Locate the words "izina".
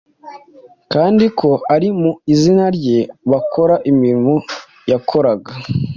2.33-2.65